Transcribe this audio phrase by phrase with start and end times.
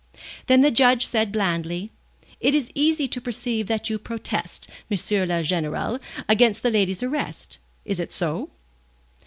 [0.47, 1.91] Then the Judge said blandly,
[2.39, 4.97] "It is easy to perceive that you protest, M.
[5.27, 7.59] le Général, against that lady's arrest.
[7.85, 8.49] Is it so?